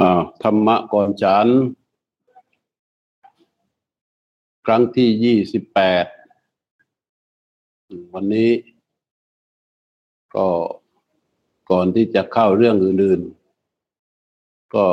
[0.00, 0.10] อ่า
[0.42, 1.46] ธรรมะก่อนฉัน
[4.66, 6.06] ครั้งที่ยี่สิบแปด
[8.12, 8.50] วันนี้
[10.34, 10.46] ก็
[11.70, 13.20] ก่อนที่จะเข้าเรื่องอื่น
[13.96, 14.86] ๆ ก็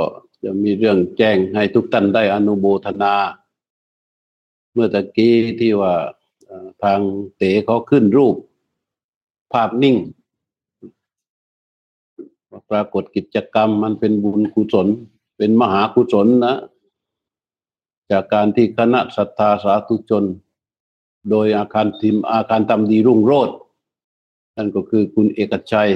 [0.43, 3.15] จะมีเรื่องแจ้งให้ทุกท่านได้อนุโมทนา
[4.73, 5.93] เมื่อตะกี้ที่ว่า
[6.83, 6.99] ทาง
[7.37, 8.35] เต๋เขาขึ้นรูป
[9.53, 9.95] ภาพนิ่ง
[12.69, 14.87] ปรากฏกิจกรรมมันเป็นบุญกุศล
[15.37, 16.55] เป็นมหากุศลนะ
[18.11, 20.25] จากการที่คณะศรัทธาสาธุชน
[21.29, 23.55] โดยอาคารทีมอาคารทำดีรุ่งโรจน์
[24.57, 25.91] นั่นก็คือคุณเอกชัย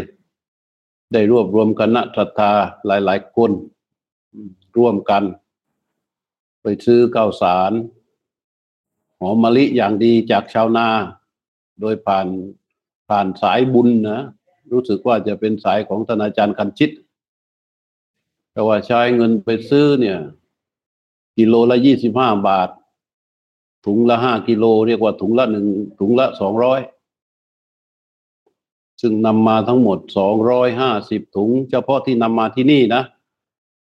[1.13, 2.51] ได้รวบรวมคณะศรัทธา
[2.85, 3.51] หลายๆคน
[4.77, 5.23] ร่วมกัน
[6.61, 7.71] ไปซื้อข้าวสาร
[9.19, 10.87] หอมมะลิอย่างดีจากชาวนา
[11.81, 12.27] โดยผ่าน
[13.09, 14.23] ผ่านสายบุญนะ
[14.71, 16.91] รู้สึกว่าจะเป็นสายของธนาจารย์คันชิต
[18.51, 20.17] แต่ว่าใช้เงินไปซื้อเนี่ย
[21.37, 22.69] กิโลละยี่สิบห้าบาท
[23.85, 25.65] ถุงละห้ากิโล เรียกว่าถุงละหนึ่ง
[25.99, 26.79] ถุงละสองร้อย
[29.01, 33.03] ซึ่งนำมาทั้งหมดสองร้อยห้าสิบถุง เฉพาะที่นำมาที่นี่นะ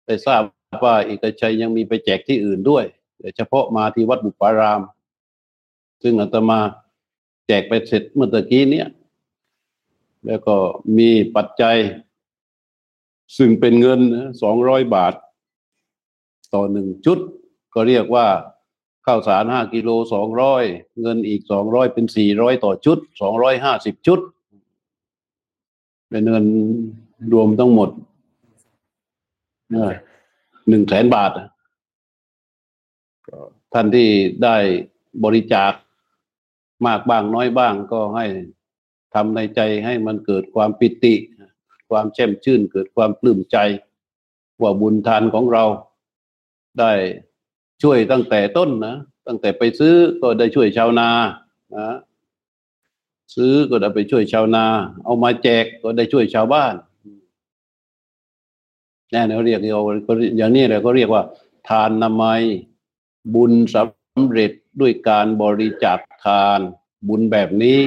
[0.06, 0.42] ไปทราบ
[0.86, 2.86] ว่าเอกชัยยังมีไปแจกที่อื่นด้วย
[3.38, 4.82] เฉพาะมาที่วัดบุปาราม
[6.04, 6.60] ซึ่งอาตมา
[7.48, 8.88] แจกไปเสร็จเมื่อตะกี้เนี้ย
[10.28, 10.56] แล้วก็
[10.98, 11.78] มีปัจจัย
[13.38, 14.02] ซึ่งเป็นเงิน
[14.42, 15.14] สองร้อยบาท
[16.54, 17.20] ต่อหนึ่งชุด
[17.74, 18.28] ก็เรียกว่า
[19.06, 20.64] ข้าวสารห้ากิโลสองร้อย
[21.02, 24.20] เงินอีกสองร้อยเป็นสี่ร้อยต่อชุดสองร้อยห้าสิบชุด
[26.10, 26.46] เป็นเงิน
[27.34, 27.90] รวมทั้งหมด
[30.70, 31.32] หนึ่งแสนบาท
[33.74, 34.10] ท่านที่
[34.44, 34.56] ได้
[35.24, 35.72] บริจาค
[36.88, 38.26] มากบ้างน้อยบ้างก็ให้
[39.14, 41.16] ทำในใจให้มันเกิดความปิติ
[41.90, 43.58] ความแช่มชื่นเกิดความปลื้มใจ
[44.62, 45.64] ว่าบุญทานของเรา
[46.80, 46.92] ได้
[47.84, 48.96] ช่วยตั้งแต่ต้นนะ
[49.28, 51.10] ตั้งแต่ไปซื้อก็ได้ช่วยชาวนา
[51.76, 51.96] นะ
[53.36, 54.66] ซื้อก็ได้ไปช่วยชาวนา
[55.04, 56.74] เอามาแจกก็ได้ช่วยชาวบ้าน
[59.12, 59.84] แน่เขาเรียกเอา
[60.38, 61.24] อย่างนี้เลยก็เรียกว่า
[61.70, 62.42] ทานนามัย
[63.36, 66.60] บุญสำเร็จด้วยการบริจาคทาน
[67.08, 67.80] บุญแบบนี้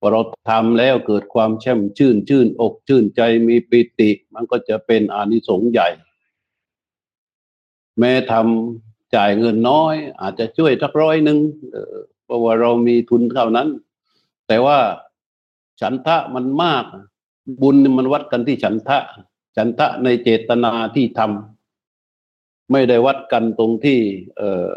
[0.00, 0.20] พอเรา
[0.50, 5.88] ทำแล้วเกิดความแช่มชื่น ชื่นอกชื่นใจมีปิติ มันก็จะเป็นอานิสงส์ใหญ่
[7.98, 11.38] แม้ทำจ่ายเงินน้อย อาจจะช่วยสักร้อยหนึ่ง
[12.24, 13.68] เพราะว่าเรามีทุนเท่านั้น
[14.48, 14.78] แต่ว่า
[15.80, 16.84] ฉันทะมันมาก
[17.62, 18.98] บุญมันวัดกันที่ฉันทะ
[19.56, 24.00] ฉันทะในเจตนาที่ทำไม่ได้วัดกันตรงที่
[24.36, 24.72] เออ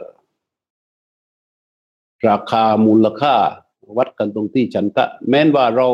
[2.30, 3.36] ราคามูลค่า
[3.98, 5.88] วัดกันตรงที่ฉันทะ แม้นว่าเรา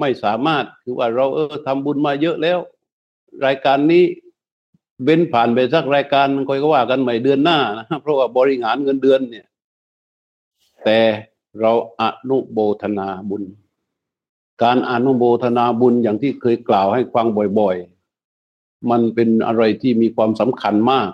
[0.00, 2.58] ไม่สามารถคือว่าเราเออทำบุญมาเยอะแล้ว
[3.46, 4.04] รายการนี้
[5.04, 9.46] เว้นผ่านไปสักรายการคอยก็ว่ากันใหม่เดือนหน้านะเพราะว่าบริหารเงินเดือนเนี่ย
[10.84, 10.98] แต่
[11.60, 13.42] เราอนุโบทนาบุญ
[14.62, 17.26] การอนุโบทนาบุญอย่างที่เคยกล่าวให้ฟัง
[17.58, 21.10] บ่อยๆ มันเป็นอะไรที่มีความสำคัญมาก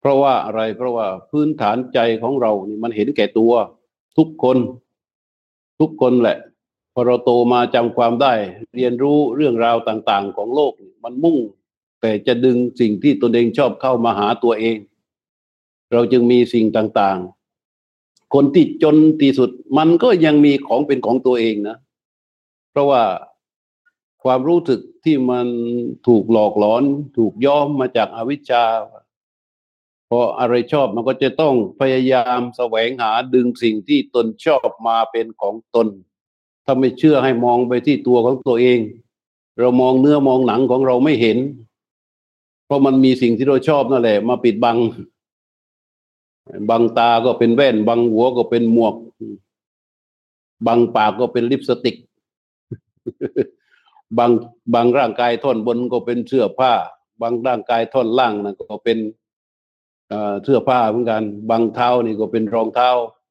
[0.00, 3.52] เพราะว่าอะไรเพราะว่าพื้นฐานใจของเรานี่มันเห็นแก่ตัว
[4.20, 4.58] ทุกคน
[5.80, 6.38] ทุกคนแหละ
[6.92, 8.32] พอเราโตมาจำความได้
[8.74, 10.72] เรียนรู้เรื่องราวต่าง ๆ ของโลก
[11.04, 11.38] มันมุ่ง
[12.00, 14.78] แต่จะดึงสิ่งที่ตนเองชอบเข้ามาหาตัวเอง
[15.92, 17.18] เราจึงมีสิ่งต่าง
[17.76, 21.76] ๆ คนที่จนที่สุดมันก็ยังมีของเป็นของตัวเองนะ
[22.70, 23.02] เพราะว่า
[24.22, 25.46] ความรู้สึกที่มัน
[26.06, 26.82] ถูกหลอกหลอน
[27.16, 28.64] ถูกย้อมมาจากอาวิชชา
[30.12, 35.88] พออะไรชอบมันก็จะต้องพยายามแสวงหาดึงสิ่งที่ตนชอบมาเป็นของตน
[36.64, 38.78] ถ้าไม่เชื่อให้มองไปที่ตัวของตัวเอง
[39.58, 41.38] เรามองเนื้อมองหนังของเราไม่เห็น
[42.66, 44.78] เพราะมันมีสิ่งที่เราชอบนั่นแหละ มาปิดบัง
[46.70, 48.94] บังตาก็เป็นแว่น บังหัวก็เป็นหมวก
[50.66, 51.96] บังปากก็เป็นลิปสติก
[54.18, 54.30] บาง
[54.74, 56.72] บางร่างกายท่อนบนก็เป็นเสื้อผ้า
[57.20, 58.98] บางร่างกายท่อนล่างนะก็เป็น
[60.42, 62.90] เสื้อผ้าเหมือนกัน บางเท้านี่ก็เป็นรองเท้า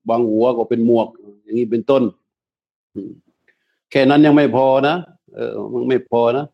[0.09, 1.07] บางหัวก็เป็นหมวก
[1.43, 2.03] อย่างนี้เป็นต้น
[3.91, 4.95] แค่นั้นยังไม่พอนะ
[5.35, 6.45] เออมันไม่พอนะ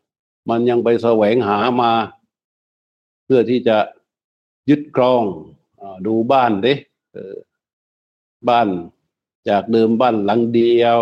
[0.50, 1.92] มันยังไปแสวงหามา
[3.24, 3.76] เพื่อที่จะ
[4.70, 5.22] ยึดครอง
[5.80, 6.74] อดูบ้านเด้
[8.48, 8.68] บ้าน
[9.48, 11.00] จากเดิมบ้านหลังเดียว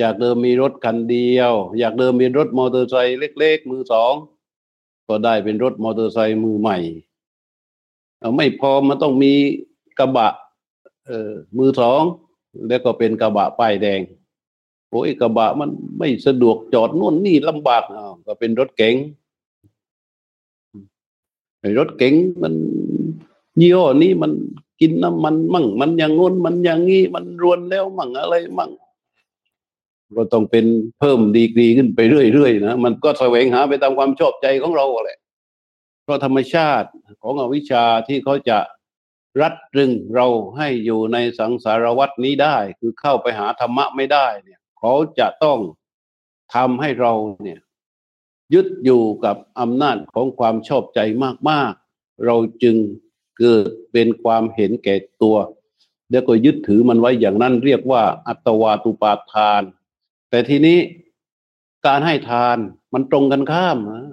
[0.00, 4.14] จากเดิมมีรถคันเดียว อยากเดิมมีรถมอเตอร์ไซค์เล็ก ๆ มือสอง
[5.08, 6.78] ก็ได้เป็นรถมอเตอร์ไซค์มือใหม่
[8.36, 9.32] ไม่พอมันต้องมี
[9.98, 10.28] กระบะ
[11.06, 12.02] เออมือสอง
[12.68, 14.00] แล้วก็เป็นกระบะป้ายแดง
[14.90, 18.94] โอ้ยกระบะมันไม่สะดวกจอดนู่นนี่ลำบากอ่าก็เป็นรถเก๋ง
[21.78, 22.54] รถเก๋งมัน
[23.60, 24.32] ยี่ห้อนี้มัน
[24.80, 28.70] กินน้ำมันมั่ง มันอย่างงนมันอย่างงี้มันรวนแล้วมั่งอะไรมั่ง
[30.16, 30.64] ก็ต้องเป็น
[30.98, 35.18] เพิ่มดีกรีขึ้นไปเรื่อยๆนะมันก็แสวงหาไปตามความชอบใจของเราแหละ
[36.12, 36.88] ราะธรรมชาติ
[37.22, 38.58] ของอวิชชาที่เขาจะ
[39.40, 40.26] รัดรึงเรา
[40.56, 45.58] ให้อยู่ในสังสารวัตนี้ได้ คือเข้าไปหาธรรมะไม่ได้เนี่ยเขาจะต้อง
[46.54, 47.12] ทำให้เรา
[47.42, 47.60] เนี่ย
[48.54, 51.00] ยึดอยู่กับอำนาจของความชอบใจ
[51.50, 52.76] มาก ๆ เราจึง
[53.38, 55.36] เกิดเป็นความเห็นแก่ตัว
[56.10, 59.62] แล้วก็ยึดถือมันไว้อย่างนั้นเรียกว่าอัตวาตุปาทาน
[60.30, 60.78] แต่ทีนี้
[61.86, 62.56] การให้ทาน
[62.94, 64.12] มันตรงกันข้ามนะ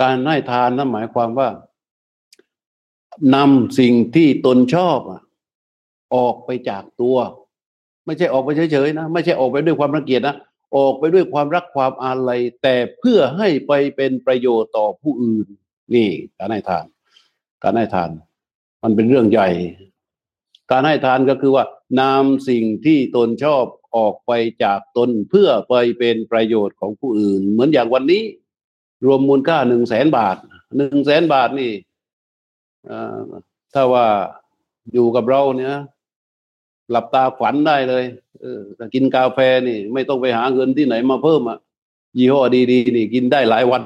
[0.00, 1.48] การให้ทานนั่นหมายความว่า
[3.34, 4.98] นำสิ่งที่ตนชอบ
[6.14, 7.16] ออกไปจากตัว
[8.04, 10.36] ไม่ใช่ออกไปเฉยๆนะ ไม่ใช่ออกไปด้วยความรังเกียจนะ
[10.76, 15.46] ออกไปด้วยความรักความอาลัยแต่เพื่อให้ไปเป็นประโยชน์ต่อผู้อื่น
[15.94, 16.08] นี่
[16.38, 16.84] การให้ทาน
[17.62, 18.10] การให้ทาน
[18.82, 19.48] มันเป็นเรื่องใหญ่
[20.70, 21.64] การให้ทานก็คือว่า
[22.00, 23.64] นำสิ่งที่ตนชอบ
[23.96, 24.32] ออกไป
[24.64, 28.22] จากตนเพื่อไปเป็นประโยชน์ของผู้อื่น เหมือนอย่างวันนี้
[29.06, 30.36] รวมมูลค่าหนึ่งแสนบาท
[30.76, 31.72] หนึ่งแสนบาทนี่
[33.74, 34.06] ถ้าว่า
[34.92, 35.74] อยู่กับเราเนี่ย
[36.90, 38.04] หลับตาขวัญได้เลย
[38.40, 38.60] เออ
[38.94, 41.58] กินกาแฟนี่ ไม่ต้องไปหาเงินที่ไหนมาเพิ่มอะ
[42.18, 42.40] ยี่ห้อ
[42.72, 43.82] ดีๆนี่กินได้หลายวัน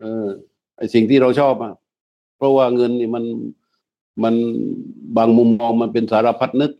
[0.00, 0.26] เออ
[0.76, 1.72] ไอสิ่งที่เราชอบอะ
[2.36, 3.24] เพราะว่าเงินนี่มัน
[4.22, 4.34] มัน
[5.16, 6.72] บางมุมมองมันเป็นสารพัดนึก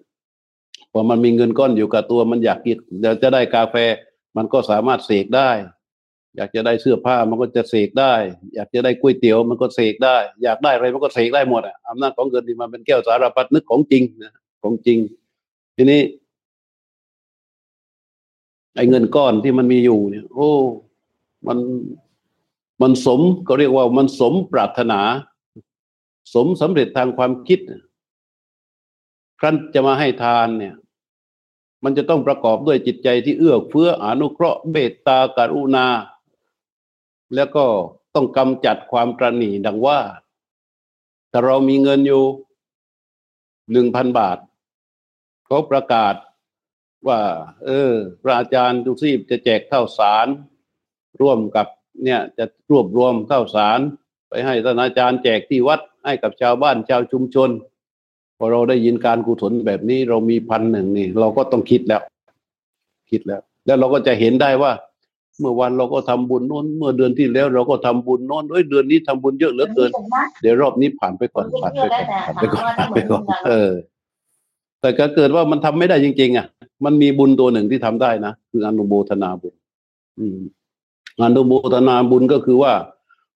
[0.93, 3.77] พอมันมีเงินก้อนอยู่กับตัวมันอยากกินเดี๋ยวจะได้กาแฟ
[4.37, 5.51] มันก็สามารถเสกได้
[6.37, 8.15] อยากจะได้เสื้อผ้ามันก็จะเสกได้
[8.55, 14.33] อยากจะได้ก๋วยเตี๋ยวมันก็เสกได้ อยากได้อะไรมันก็เสกได้หมดอะอำนาจของเงินที่มันเป็นแก้วสารพัดนึกของจริงนะ
[14.63, 14.99] ของจริง
[15.77, 16.01] ทีนี้
[18.77, 20.51] ไอ้เงินก้อนที่มันมีอยู่เนี่ย โอ้
[21.47, 21.59] มัน
[22.83, 25.01] มันสมก็เรียกว่ามันสมปรารถนา
[26.35, 27.61] สมสำเร็จทางความคิด
[29.41, 30.75] ครั้นจะมาให้ทานเนี่ย
[31.85, 35.87] มันจะต้องประกอบด้วยจิตใจที่เอื้อเฟื้ออนุเคราะห์เมตตากรุณา
[37.35, 37.65] แล้วก็
[38.15, 40.01] ต้องกำจัดความตรณีดังว่า
[41.31, 42.25] ถ้าเรามีเงินอยู่
[43.73, 44.39] หนึ่งพันบาท
[45.47, 46.15] เขาประกาศ
[47.09, 47.21] ว่า
[47.65, 47.93] เออ
[48.23, 50.27] พระอาจารย์ทุกซีบจะแจกข้าวสาร
[51.21, 51.67] ร่วมกับ
[52.05, 53.81] เนี่ยจะรวบรวมข้าวสาร
[54.29, 57.51] ไปให้ท่านอาจารย์แจกที่วัดให้กับชาวบ้านชาวชุมชน
[58.39, 62.03] พอเราได้ยินการกุศลแบบนี้เรามีพันหนึ่งนี่ เราก็ต้องคิดแล้ว
[63.11, 64.73] คิดแล้ว แล้วเราก็จะเห็นได้ว่า
[65.41, 69.91] เมื่อวันเราก็ทำบุญโน้น เมื่อเดือนที่แล้วเราก็ทำบุญโน้นเอ้ยเดือนนี้ทำบุญเยอะเหลือเกิน
[70.43, 73.73] เดี๋ยวรอบนี้ผ่านไปก่อนผ่านไปก่อนผ่านไปก่อนผ่านไปก่อนเออ
[74.81, 76.47] แต่ก็เกิดว่ามันทำไม่ได้จริง ๆ อะ
[76.85, 79.55] มันมีบุญตัวหนึ่งที่ทำได้นะคืออนุโมทนาบุญ
[80.19, 80.41] อืม
[81.23, 82.75] อนุโมทนาบุญก็คือว่า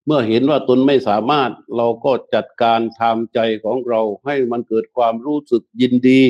[0.07, 6.23] เมื่อเห็นว่าตนไม่สามารถเราก็จัดการทำใจของเราให้มันเกิดความรู้สึกยินดี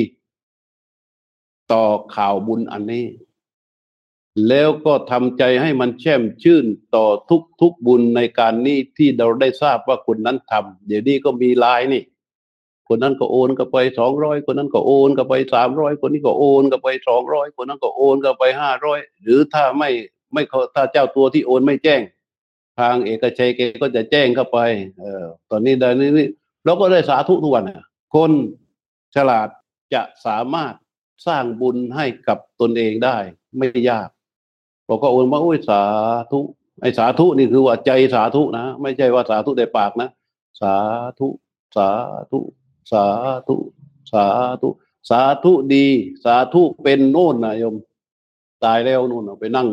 [1.71, 1.83] ต่อ
[2.15, 3.05] ข่าวบุญอันนี้
[4.49, 12.03] แล้วก็ทำใจให้มันแช่มชื่นต่อทุกทุกบุญในการนี้ที่เราได้ทราบว่าคนนั้นทำเดี๋ยวนี้ก็มีลายนี่
[12.87, 19.89] คนนั้นก็โอนกับไปสองร้อยคนนั้นก็โอนกับไปสามร้อยคนนี้ก็โอนกับไปสองร้อยคนนั้นก็โอนกับไปห้าร้อยหรือถ้าไม่
[20.33, 20.43] ไม่
[20.75, 22.01] ถ้าเจ้าตัวที่โอนไม่แจ้ง
[22.79, 24.59] ทางเอกชัยเกก็จะแจ้งเข้าไป
[24.99, 26.27] เออตอนนี้เดี๋ยวนี้
[26.65, 27.65] เราก็ได้สาธุทุกวัน
[28.15, 28.31] คน
[29.15, 29.47] ฉลาด
[29.93, 30.73] จะสามารถ
[31.27, 33.17] สร้างบุญให้กับตนเองได้
[33.57, 34.09] ไม่ยาก
[34.87, 35.81] บอกก็โอนมาโอ้ยสา
[36.31, 36.39] ธุ
[36.81, 40.09] ไอ้สาธุนี่คือว่าใจสาธุนะไม่ใช่ว่าสาธุในปากนะ
[40.61, 40.73] สา
[41.19, 41.27] ธุ
[41.75, 41.87] สา
[42.31, 42.39] ธุ
[42.91, 43.05] สา
[43.47, 43.55] ธุ
[44.11, 44.25] สา
[44.61, 44.69] ธุ
[45.09, 45.87] สาธุดี
[46.23, 47.75] สาธุเป็นโน่นนะโยม
[48.63, 49.67] ตายแล้วโน่นไปนั่ง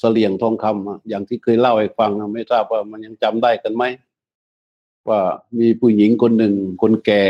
[0.00, 3.84] เสลียงทองคำอย่างที่เคยเล่าให้ฟังไม่ทราบว่ามันยังจำได้กันไหม
[5.08, 5.20] ว่า
[5.58, 7.24] มีผู้หญิงคนหนึ่งคนแก่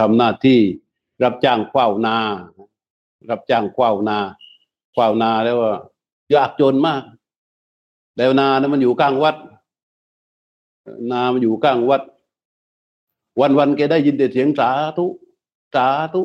[0.00, 0.60] ทำหน้าที่
[1.22, 2.16] รับจ้างเฝ้านา
[3.30, 4.18] รับจ้างเฝ้านา
[4.94, 5.74] เฝ้านาแล้วว่า
[6.34, 7.02] ยากจนมาก
[8.16, 9.36] แล้วนานะมันอยู่กลางวัด
[11.10, 12.02] นามันอยู่กลางวัด
[13.40, 15.06] วันวันแกได้ยินแต่เสียงสาธุ
[15.74, 16.22] สาธุ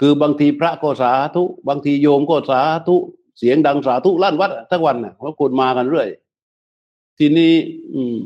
[0.00, 2.96] คือบางทีพระก็สาธุ บางทีโยมก็สาธุ
[3.38, 6.08] เสียงดังสาธุลั่นวัดทั้งวันนะเพราะคนมากันเรื่อย
[7.18, 7.54] ทีนี้
[7.94, 8.16] อืม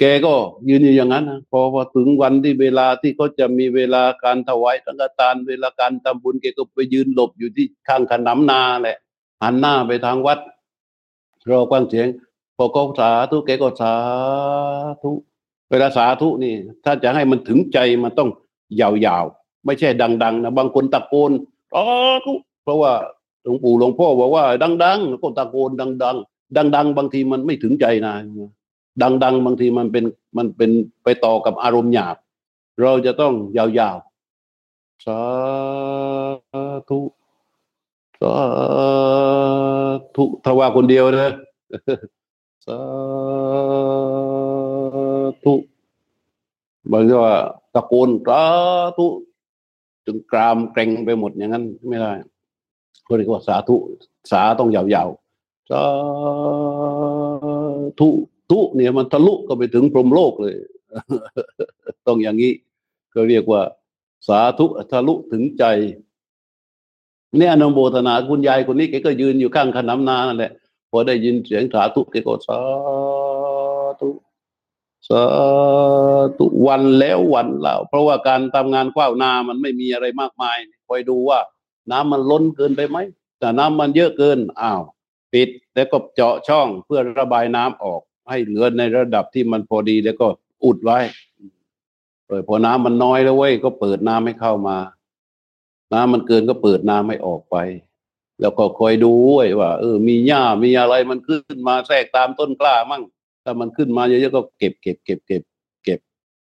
[0.00, 0.34] แกก็
[0.68, 8.98] ยืนอยู่อย่างนั้นนะพอพอถึงวันที่เวลาที่เขาจะมีเวลาการถวายสังฆทาน เวลาการทำบุญแกก็ไปยืนหลบอยู่ที่ข้างขนำนาแหละ
[9.42, 10.38] หันหน้าไปทางวัด
[11.50, 12.08] รอฟังเสียง
[12.56, 13.94] พอเขาสาธุแกก็สา
[15.02, 15.12] ธุ
[15.70, 16.54] เวลาสาธุนี่
[16.84, 18.30] ถ้าจะให้มันถึงใจมันต้อง
[18.80, 21.30] ยาวๆ ไม่ใช่ดัง ๆ นะบางคนตะโกน
[21.72, 21.84] สา
[22.24, 22.92] ธุเพราะว่า
[23.42, 24.44] หลวงปู่หลวงพ่อบอกว่า
[24.84, 28.14] ดังๆก็ตะโกนดัง ๆ ดัง ๆ บางทีมันไม่ถึงใจนะ
[29.02, 30.04] ดัง ๆ บางทีมันเป็น
[30.38, 30.70] มันเป็น
[31.04, 32.16] ไปต่อกับอารมณ์หยาบ
[32.82, 35.22] เราจะต้องยาวๆสา
[36.88, 37.00] ธุ
[38.20, 38.36] สา
[40.16, 41.32] ธุทว่าคนเดียวนะ
[42.66, 42.80] สา
[45.44, 45.54] ธุ
[46.92, 47.36] บางทีว่า
[47.74, 48.42] ตะโกนสา
[48.98, 49.06] ธุ
[50.06, 52.12] ถึงกรามเกรงไปหมดอย่างนั้นไม่ได้
[53.04, 53.76] เขาเรียกว่าสาธุ
[54.30, 55.82] สาต้องยาวๆสา
[58.00, 58.08] ธุ
[58.50, 60.54] ทุเนี่ยมันทะลุก็ไปถึงพรหมโลกเลย
[62.06, 62.52] ต้องอย่างนี้
[63.14, 63.62] ก็เรียกว่า
[64.28, 65.64] สาธุทะลุถึงใจ
[67.38, 70.52] เนี่ยนโมทนาคุณยายคนนี้แกก็ยืนอยู่ข้างขนำนานั่นแหละ
[70.90, 72.58] พอได้ยินเสียงสาธุแกก็สา
[74.00, 74.10] ธุ
[75.08, 75.22] สา
[76.38, 80.56] ธุวันแล้ววันเล่าเพราะว่าการทำงานข้าวนามันไม่มีอะไรมากมาย
[80.88, 81.40] คอยดูว่า
[81.90, 82.98] น้ำมันล้นเกินไปไหม
[83.38, 84.82] แต่น้ำมันเยอะเกินอ้าว
[85.32, 90.26] ปิดแล้วก็เจาะช่องเพื่อระบายน้ำออก ให้เหลือในระดับที่มันพอดีแล้วก็
[90.64, 90.98] อุดไว้
[92.26, 94.76] เปิดพอน้ำมันน้อยแล้วเว้ยก็เปิดน้ำให้เข้ามา
[95.92, 97.56] น้ำมันเกินก็เปิดน้ำให้ออกไป
[98.40, 103.02] แล้วก็คอยดูด้วยว่าเออ มีหญ้ามีอะไรมันขึ้นมาแทรกตามต้นกล้ามั่ง
[103.44, 105.42] ถ้ามันขึ้นมาเยอะๆก็เก็บเก็บเก็บเก็บ
[105.84, 106.00] เก็บ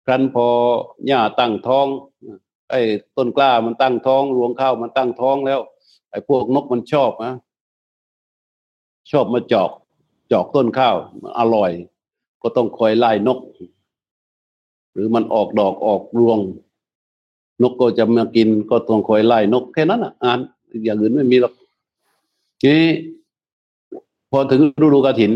[0.05, 0.49] ครั้นพอ
[1.07, 1.87] หญ้าตั้งท้อง
[2.71, 2.81] ไอ้
[3.17, 5.61] ต้นกล้ามันตั้งท้อง รวงข้าวมันตั้งท้องแล้ว
[6.11, 7.35] ไอ้พวกนกมันชอบนะ
[9.11, 9.71] ชอบมาจอก
[10.33, 10.97] จอกต้นข้าว
[11.39, 11.71] อร่อย
[12.43, 13.39] ก็ต้องคอยไล่นก
[14.93, 16.39] หรือมันออกดอกออกรวง
[17.63, 20.39] นกก็จะมากินก็ต้องคอยไล่นกแค่นั้นอะอ่าน
[20.85, 21.53] อย่างอื่นไม่มีหรอก
[22.65, 22.85] นี่
[24.31, 25.33] พอถึงฤดูกระถิน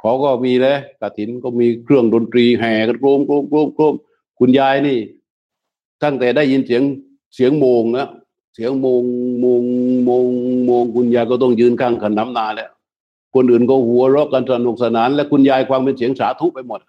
[0.00, 3.94] เขาก็มีแล้วกระถินก็มีเครื่องดนตรีแห่กันโกรมโกรมโกรมโกรม
[4.38, 4.98] คุณยายนี่
[6.02, 6.82] ตั้งแต่ได้ยินเสียง
[7.34, 8.08] เสียงโมงนะ
[8.54, 9.02] เสียงโมง
[9.40, 9.62] โมง
[10.04, 10.24] โมง
[10.66, 12.70] โมงคุณยายก็ต้องยืนข้างขันน้ำนาแล้ว
[13.34, 16.80] คนอื่นก็หัวเราะกันสนุกสนาน และคุณยายความเป็นเสียงสาธุไปหมด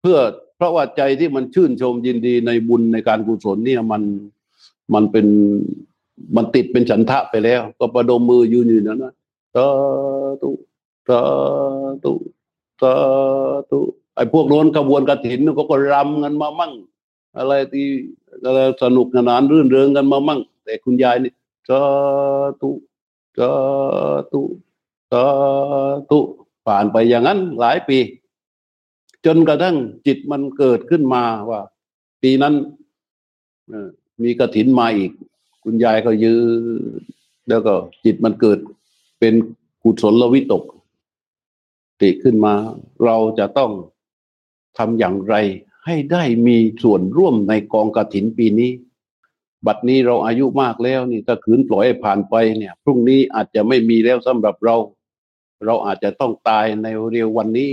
[0.00, 0.18] เพื่อ
[0.56, 4.02] เพราะว่าใจที่มันชื่นชมยินดีในบุญในการกุศลเนี่ยมัน
[4.94, 5.26] มันเป็น
[6.36, 9.12] มันติดเป็นฉันทะไปแล้ว ก็ประดมมือยืนอยู่นั้นนะ
[9.54, 9.66] สา
[10.42, 10.50] ธุ
[11.08, 11.20] สา
[12.04, 12.12] ธุ
[12.80, 12.92] สา
[13.70, 13.80] ธุ
[14.16, 16.72] ไอ้พวกโน้นขบวนกระถินก็ก็รำกันมามั่ง
[17.38, 17.86] อะไรที่
[18.44, 21.32] อะไรสนุกสนานรื่นเริงกันมามั่ง แต่คุณยายนี่
[21.68, 21.80] สา
[22.60, 22.70] ธุ
[23.38, 23.50] สา
[24.32, 24.40] ธุ
[25.14, 25.26] สา
[26.10, 26.18] ธุ
[26.66, 27.98] ผ่านไปอย่างนั้นหลายปี
[29.26, 31.60] จนกระทั่งจิตมันเกิดขึ้นมาว่า
[32.22, 32.54] ปีนั้น
[34.22, 35.12] มีกระถินมาอีก
[35.64, 36.62] คุณยายก็ยืน
[37.48, 38.58] แล้วก็จิตมันเกิด
[39.18, 39.34] เป็น
[39.82, 40.62] กุศลวิตก
[42.00, 42.54] ติขึ้นมา
[43.04, 43.70] เราจะต้อง
[44.78, 45.34] ทำอย่างไร
[45.86, 48.70] ให้ได้มีส่วนร่วมในกองกระถินปีนี้
[49.66, 54.76] บัดนี้เราอายุมากแล้วนี่ถ้าขืนปล่อยผ่านไปเนี่ย พรุ่งนี้อาจจะไม่มีแล้วสำหรับเรา
[55.66, 57.70] เราอาจจะต้องตายในเร็ววันนี้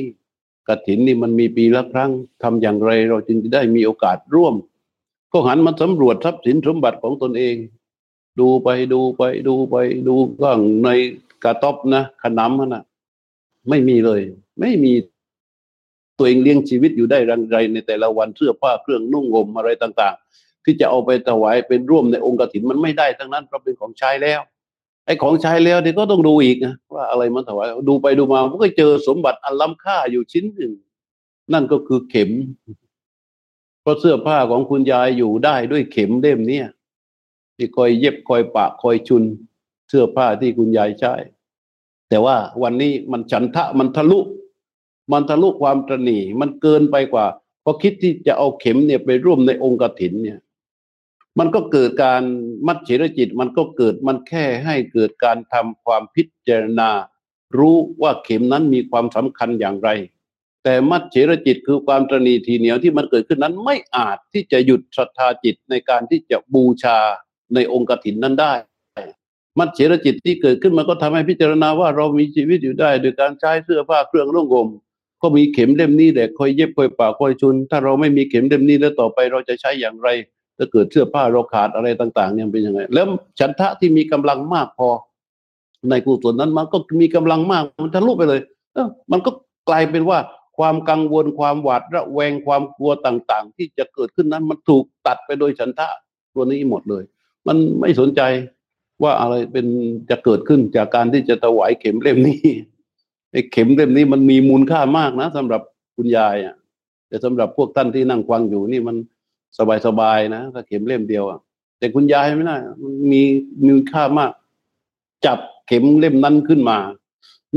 [0.68, 2.12] กระถินนี่มันมีปีละครั้ง
[2.44, 4.56] ทำอย่างไรเราจึงจะได้มีโอกาสร่วม
[5.32, 7.56] ก็หันมาสำรวจทรัพย์สินสมบัติของตนเอง
[8.40, 9.76] ดูไปดูไปดูไป
[10.08, 10.90] ดูก้างใน
[11.44, 12.84] กระต๊อบนะขนำนะ
[13.70, 14.22] ไม่มีเลย
[14.60, 14.94] ไม่มี
[16.18, 24.40] ตัวเองเลี้ยงชีวิตอยู่ได้รังไรในแต่ละวันเสื้อผ้าเครื่องนุ่งห่มอะไรต่าง ๆ ที่จะเอาไปถวายเป็นร่วมในองค์กฐินมันไม่ได้ทั้งนั้นเพราะเป็นของใช้แล้ว
[25.12, 30.72] ไอ้ของใช้แล้วเดี๋ยก็ต้องดูอีกนะว่าอะไรมันถวายดูไปดูมามันก็เจอสมบัติอันล้ำค่าอยู่ชิ้นหนึ่ง
[31.54, 32.32] นั่นก็คือเข็ม
[33.82, 36.62] เพราะเสื้อผ้าของคุณยายอยู่ได้ด้วยเข็มเล่มนี้
[37.56, 39.24] ที่คอยเย็บคอยปะคอยชุน
[39.90, 41.14] เสื้อผ้าที่คุณยายใช้
[42.10, 44.20] แต่ว่าวันนี้มันฉันทะมันทะลุ
[45.12, 47.26] มันทะลุความตรณีมันเกินไปกว่า
[47.64, 50.40] พอคิดที่จะเอาเข็มเนี่ยไปร่วมในองค์กถินเนี่ย
[51.40, 52.24] มันก็เกิดการ
[52.68, 56.90] มัดเฉรจิต มันก็เกิดมันแค่ให้เกิดการทำความพิจารณา
[57.58, 59.90] รู้ว่าเข็มนั้นมีความสำคัญอย่างไร
[60.64, 66.98] แต่มัดเฉรจิตคือความตรณีทีเหนียวที่มันเกิดขึ้นนั้นไม่อาจที่จะหยุดศรัทธาจิตในการที่จะบูชา
[67.54, 68.54] ในองค์กถินนั้นได้
[69.60, 74.68] มัดเฉรจิตที่เกิดขึ้นมันก็ทำให้พิจารณาว่าเรามีชีวิตอยู่ได้ โดยการใช้เสื้อผ้าเครื่องนุ่งห่ม
[75.22, 80.10] ก็มีเข็มเล่มนี้แหละคอยเย็บคอยปากคอยชุน ถ้าเราไม่มีเข็มเล่มนี้แล้วต่อไปเราจะใช้อย่างไร
[80.58, 83.06] ถ้าเกิดเสื้อผ้าเราขาดอะไรต่าง ๆ เนี่ยเป็นยังไง แล้ว
[83.40, 84.90] ฉันทะที่มีกำลังมากพอ
[85.90, 88.42] ในกุศลนั้นมันก็มีกำลังมากมันทะลุไปเลย
[88.74, 89.32] เออมันก็
[89.70, 90.20] กลายเป็นว่า
[90.58, 95.88] ความกังวลความหวาดระแวงความกลัวต่างๆ ที่จะเกิดขึ้นนั้นมันถูกตัดไปโดยฉันทะ
[96.34, 97.04] ตัวนี้หมดเลย
[97.48, 98.22] มันไม่สนใจ
[99.04, 99.66] ว่าอะไรเป็น
[100.10, 102.40] จะเกิดขึ้นจากการที่จะถวายเข็มเล่มนี้
[103.32, 105.62] ไอ้เข็มเล่มนี้มันมีมูลค่ามากนะสำหรับ
[105.96, 106.56] คุณยายอะ
[107.08, 108.96] แต่สำหรับพวกท่านที่นั่งฟังอยู่นี่มัน
[109.86, 111.40] สบายๆนะถ้าเข็มเล่มเดียวอะ
[111.78, 113.22] แต่คุณยายไม่ได้มันมี
[113.66, 114.32] มีค่ามาก
[115.26, 116.78] จับเข็มเล่มนั้นขึ้นมา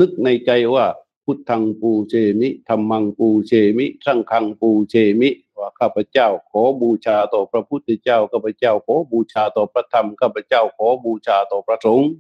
[0.01, 0.87] นึกในใจว่า
[1.25, 12.11] พุทธังปูเชมิธรรมังปูเชมิสังฆังปูเชมิว่าข้าพเจ้าขอบูชาต่อพระพุทธเจ้าข้าพเจ้าขอบูชาต่อพระธรรมข้าพเจ้าขอบูชาต่อพระสงฆ์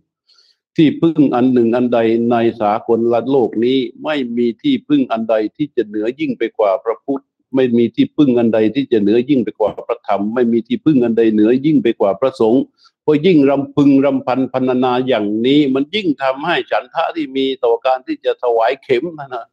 [0.76, 1.98] ที่พึ่งอันหนึ่งอันใด
[2.30, 2.98] ในสากล
[3.30, 7.24] โลกนี้ไม่มีที่พึ่งอันใดที่จะเหนือยิ่งไปกว่าพระพุทธ
[7.54, 12.62] ไม่มีที่พึ่งอันใดที่จะเหนือยิ่งไปกว่าพระธรรม ไม่มีที่พึ่งอันใดเหนือยิ่งไปกว่าพระสงฆ์
[13.04, 19.46] พอยิ่งรำพึงรำพันพรรณนาอย่างนี้ มันยิ่งทำให้ฉันทะที่มีต่อการที่จะถวายเข็มนะนะ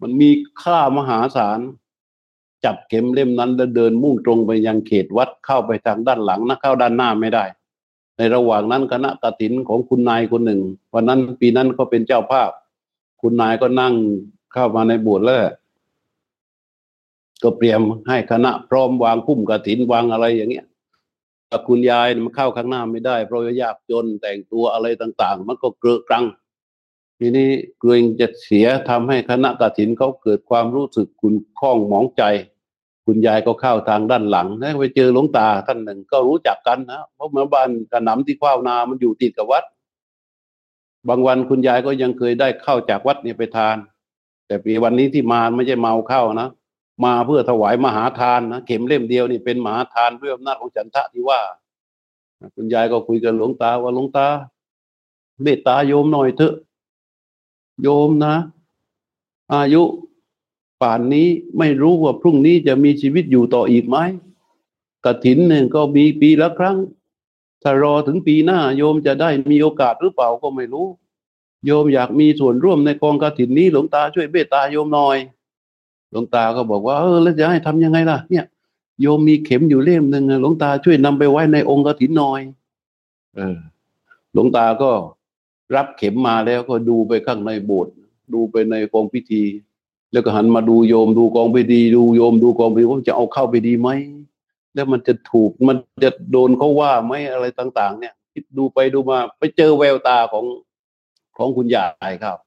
[0.00, 0.30] มันมี
[0.62, 1.60] ค่ามหาศาล
[2.64, 7.44] จับเข็มเล่มนั้นแล้วเดินมุ่งตรงไปยังเขตวัดเข้าไปทางด้านหลังนะเข้าด้านหน้าไม่ได้
[8.16, 10.60] ในระหว่างนั้นคณะกฐินของคุณนายคนหนึ่ง
[10.94, 12.50] วันนั้นปีนั้นก็เป็นเจ้าภาพ
[13.20, 13.94] คุณนายก็นั่ง
[14.52, 15.42] เข้ามาในโบสถ์แล้ว
[17.42, 20.66] ก็เตรียมให้คณะพร้อมวางพุ่มกระถินวางอะไรอย่างเงี้ย
[21.48, 26.24] แต่คุณยายมันเข้าข้างหน้าไม่ได้ เพราะยากจนแต่งตัวอะไรต่าง ๆ มันก็เกลือกรัง
[27.18, 32.22] ทีนี้เกรงจะเสียทำให้คณะกฐินเขาเกิดความรู้สึกคุณข้องหมองใจ
[33.06, 39.64] คุณยายก็เข้าทางด้านหลังแล้วไปเจอหลวงตาท่านหนึ่งก็รู้จักกันนะเพราะเมื่อบ้านกระหนำที่ข้าวนามันอยู่ติดกับวัด
[41.08, 43.76] บางวันคุณยายก็ยังเคยได้เข้าจากวัดนี่ไปทาน
[44.46, 46.48] แต่ปีวันนี้ที่มาไม่ใช่เมาเข้านะ
[47.04, 51.40] มาเพื่อถวายมหาทานนะเข็มเล่มเดียวนี่เป็นมหาทานด้วยอำนาจของจันทะที่ว่า
[52.54, 54.28] คุณยายก็คุยกับหลวงตาว่าหลวงตา
[55.42, 56.54] เมตตาโยมหน่อยเถอะ
[57.82, 58.34] โยมนะ
[59.52, 59.82] อายุ
[60.82, 63.96] ป่านนี้ไม่รู้ว่าพรุ่งนี้จะมีชีวิตอยู่ต่ออีกไหม
[65.04, 66.78] กระถินหนึ่งก็มีปีละครั้ง
[67.62, 70.86] ถ้ารอถึงปีหน้า โยมจะได้มีโอกาสหรือเปล่าก็ไม่รู้
[71.66, 75.16] โยมอยากมีส่วนร่วมในกองกระถินนี้หลวงตาช่วยเมตตาโยมหน่อย
[76.12, 78.44] หลวงตาก็บอกว่าเออแล้วจะให้ทำยังไงล่ะ เนี่ย
[79.00, 82.40] โยมมีเข็มอยู่เล่มหนึ่งหลวงตาช่วยนำไปไว้ในองค์กฐินหน่อย
[83.36, 83.58] เออ
[84.32, 84.90] หลวงตาก็
[85.76, 87.92] รับเข็มมาแล้วก็ดูไปข้างในโบสถ์
[88.34, 89.42] ดูไปในกองพิธี
[90.12, 93.88] แล้วก็หันมาดูโยมดูกองพิธี ดูโยมดูกองพิธีว่าจะเอาเข้าไปดีไหม
[94.74, 100.44] แล้วมันจะถูกมันจะโดนเขาว่าไหมอะไรต่าง ๆ เนี่ยคิดดูไปดูมา ไปเจอแววตาของ
[101.36, 102.38] ของคุณยายครับ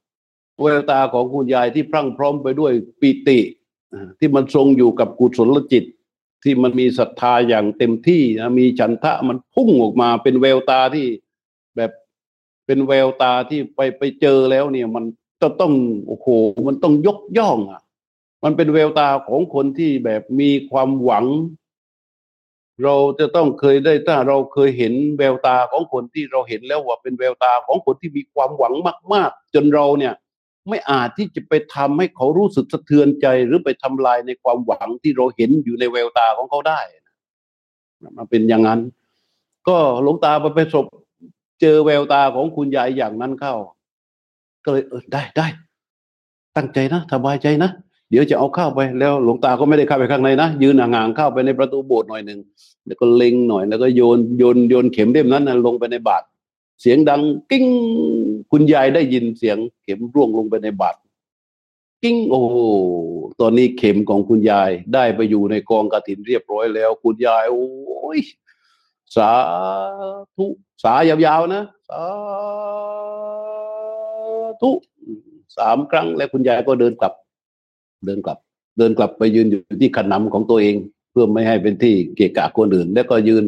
[0.61, 3.39] แววตาของคุณยายที่พรั่งพร้อมไปด้วยปิติ
[4.19, 5.83] ที่มันทรงอยู่กับกุศลจิต
[6.43, 11.07] ที่มันมีศรัทธาอย่างเต็มที่นะมีฉันทะมันพุ่งออกมาเป็นแววตาที่
[11.75, 11.91] แบบ
[12.65, 15.05] เป็นแววตาที่ไปไปเจอแล้วเนี่ย มัน
[15.41, 15.73] จะต้อง
[16.07, 16.27] โอ้โห
[16.67, 17.81] มันต้องยกย่องอะ
[18.43, 21.25] มันเป็นแววตาของคนที่แบบมีความหวัง
[22.83, 28.73] เราจะต้องเคยได้ถ้าเราเคยเห็นแววตาของคนที่เราเห็นแล้วว่าเป็นแววตาของคนที่มีความหวัง
[29.13, 30.13] มาก ๆ จนเราเนี่ย
[30.69, 36.79] ไม่อาจที่จะไปทำให้เขารู้สึกสะเทือนใจ หรือไปทำลายในความหวังที่เราเห็นอยู่ในแววตาของเขาได้
[38.17, 38.79] มาเป็นอย่างนั้น
[39.67, 40.85] ก็หลวงตาไปประสบ
[41.61, 43.53] เจอแววตาของคุณยายอย่างนั้นเข้า
[44.65, 45.47] ก็เลยเออได้ได้
[46.55, 47.71] ตั้งใจนะสบายใจนะ
[48.09, 52.39] เดี๋ยวจะเอาเข้าไปแล้วหลวงตาก็ไม่ได้เข้าไปข้างในนะยืนห่างๆเข้าไปในประตูโบสถ์หน่อยหนึ่ง
[52.85, 56.25] แล้วก็เล็งหน่อยแล้วก็โยนโยนโยนเข็มเล่มนั้นลงไปในบาตร
[56.81, 57.65] เสียงดังกิ้ง
[58.51, 60.99] คุณยายได้ยินเสียง เข็มร่วงลงไปในบาตร
[62.03, 62.41] กิ้งโอ้
[63.41, 68.19] ตอนนี้เข็มของคุณยายได้ไปอยู่ในกองกระถินเรียบร้อยแล้ว คุณยายโอ้ย
[69.15, 69.31] สา
[70.35, 70.45] ธุ
[70.83, 72.03] สายาวๆนะสา
[74.61, 74.71] ธุ
[75.57, 77.13] สามครั้งแล้วคุณยายก็เดินกลับ
[78.05, 78.37] เดินกลับ
[78.77, 80.75] เดินกลับไปยืนอยู่ที่ขนำของตัวเอง
[81.17, 83.43] พื่อไม่ให้เป็นที่เกะกะคนอื่น แล้วก็ยืน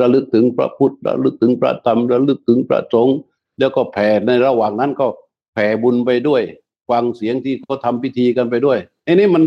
[0.00, 3.16] ระลึกถึงพระพุทธระลึกถึงพระธรรมระลึกถึงพระสงฆ์
[3.58, 5.06] แล้วก็แผ่ในระหว่างนั้นก็
[5.52, 6.42] แผ่บุญไปด้วย
[6.90, 9.42] ฟังเสียงที่เขาทาพิธีกันไปด้วยไอ้นี่มัน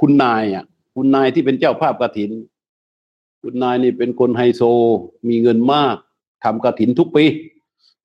[0.00, 2.30] คุณนายอะ คุณนายที่เป็นเจ้าภาพกฐิน
[3.42, 4.62] คุณนายนี่เป็นคนไฮโซ
[5.28, 5.96] มีเงินมาก
[6.44, 7.24] ทำกฐินทุกปี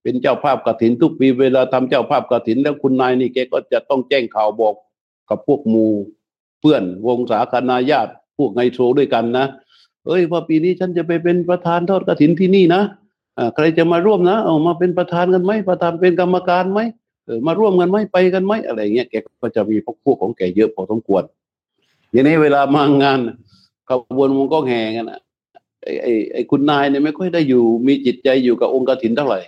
[0.03, 4.75] เป็นเจ้าภาพกฐินทุกปีเวลาทำเจ้าภาพกฐิน แล้วคุณนายนี่แกก็จะต้องแจ้งข่าวบอก
[5.29, 5.85] กับพวกมู
[6.59, 9.45] เพื่อนวงศาคณาญาติ พวกไงโชด้วยกันนะ
[10.05, 12.81] เอ้ยว่าปีนี้ฉันจะไปเป็นประธานทอดกระถินที่นี่นะ
[13.37, 16.79] อ่าใครจะมาร่วมนะเอามาเป็นประธานกันไหมประธานเป็นกรรมการไหม
[17.25, 21.23] เออมาร่วมกันไหมไปกันไหมอะไรเงี้ยแกก็จะมีพวกพวกของแกเยอะพอสมควร
[22.13, 23.19] ทีนี้เวลามางาน
[23.89, 25.19] ขบวนมันก็แห่กันนะ
[25.83, 29.39] ไอ้ไอ้ไอ้คุณนายเนี่ยไม่ค่อยได้อยู่ มีจิตใจอยู่กับองค์กฐินเท่าไหร่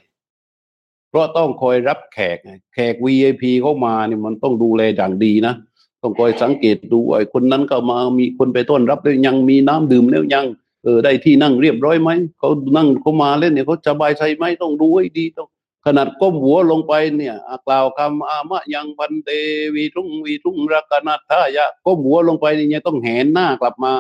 [1.10, 2.38] เพราะต้องคอยรับแขก
[2.73, 5.54] แขก VIP เข้ามาเนี่ยมันต้องดูแลอย่างดีนะ
[6.02, 10.46] ต้องคอยสังเกตดูไอ้คนนั้นก็มามีคนไปต้อนรับแล้วยังมีน้ำดื่มแล้วยัง
[10.84, 15.48] เออได้ที่นั่งเรียบร้อยไหมเขานั่งเขามาเล่นเนี่ยเขาสบายใจไหมต้องดูให้ดีต้อง
[15.86, 17.36] ขนาดก้มหัวลงไปเนี่ย
[17.68, 19.30] กล่าวคำอามะยังพันเต
[19.76, 23.94] วีทุ่งวีทุ่งรักนาทายะก้มหัวลงไปเนี่ยต้องแหนหน้ากลับมา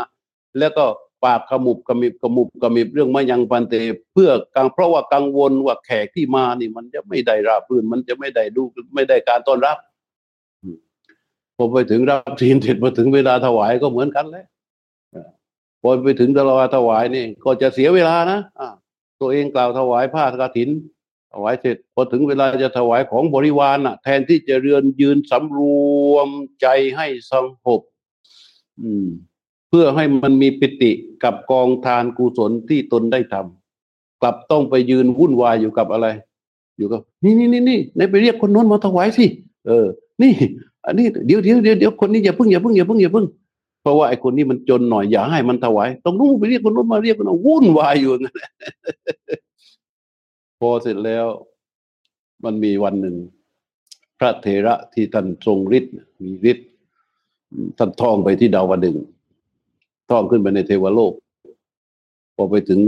[0.59, 0.85] แล้วก็
[1.25, 3.75] ปากขมุบขมิบขมุบขมิบเรื่องมายังพันเต
[4.13, 8.63] เพื่อกังเพราะว่ากังวลว่าแขกที่มานี่มันจะไม่ได้ราบรื่นมันจะไม่ได้ดู
[8.95, 9.77] ไม่ได้การต้อนรับ
[11.57, 14.45] พอไปถึงรับทีนเสร็จมาถึงเวลาถวายก็เหมือนกันแล้ว
[15.81, 18.69] พอไปถึงตลอดถวายนี่ ก็จะเสียเวลานะอ่า
[19.21, 20.69] ตัวเองกล่าวถวายผ้ากฐิน
[21.33, 25.59] ถวายเสร็จ พอถึงเวลาจะถวายของบริวารน่ะ แทนที่จะเรือนยืนสำร
[26.13, 26.29] วม
[26.61, 27.33] ใจให้ส
[27.65, 27.81] งบ
[28.81, 29.07] อืม
[29.69, 30.91] เพื่อให้มันมีปิติ
[31.23, 36.07] กับกองทานกุศลที่ตนได้ทำกลับต้องไปยืนวุ่นวายอยู่กับอะไร
[36.77, 39.25] อยู่กับ นี่นี่นี่นี่ไหนไปเรียกคนโน้นมาถวายสิ
[39.67, 39.85] เออ
[40.21, 40.33] นี่
[40.87, 43.25] อันนี้เดี๋ยวเดี๋ยวเดี๋ยวเดี๋ยวคนนี้อย่าพึ่งอย่าพึ่งอย่าพึ่งอย่าพึ่ง
[43.81, 48.35] เพราะว่าไอ้คนนี้มันจนหน่อยอย่าให้มันถวายต้องรู้ไปเรียกคนโน้นมาเรียกคนวุ่นวายอยู่นั่น
[50.59, 51.25] พอเสร็จแล้ว
[52.43, 53.15] มันมีวันหนึ่ง
[54.19, 56.67] พระเถระที่ท่านทรงฤทธิ์มีฤทธิ์
[57.77, 58.97] ท่านท่องไปที่ดาวดึง
[60.09, 61.13] ท่องขึ้นไปในเทวโลก
[62.35, 62.79] พอไปถึง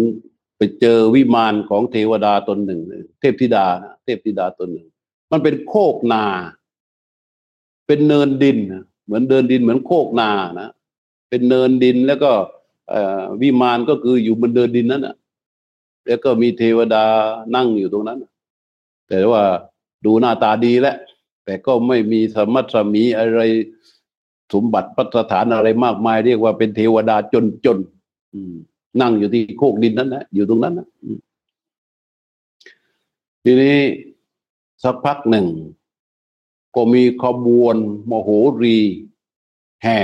[0.57, 2.81] ไปเจอวิมานของเทวดาตนหนึ่ง
[3.19, 3.65] เทพธิดา
[4.03, 4.87] เทพธิดาตนหนึ่ง
[5.31, 6.25] มันเป็นโคกนา
[7.91, 8.57] เป็นเนินดิน
[9.05, 10.69] เหมือนเดินดินเหมือนโคกนานะ
[11.29, 12.31] เป็นเนินดินแล้วก็
[13.41, 15.15] วิมานก็คืออยู่บนเดินดินนั้นนะ
[16.05, 17.03] แล้วก็มีเทวดา
[17.55, 18.19] นั่งอยู่ตรงนั้น
[19.09, 19.43] แต่ว่า
[20.05, 20.97] ดูหน้าตาดีแล้ว
[21.45, 23.41] แต่ก็ไม่มีสมัตสมีอะไร
[24.53, 27.77] สมบัติพัฒฐานอะไรมากมาย เรียกว่าเป็นเทวดาจนจน
[29.01, 30.87] นั่งอยู่ที่โคกดินนั้นนะอยู่ตรงนั้นนะ
[33.43, 33.77] ทีนี้
[34.83, 35.45] สักพักหนึ่ง
[36.75, 37.75] ก็มีขบวน
[38.09, 38.29] มโห
[38.61, 38.77] รี
[39.83, 39.99] แห่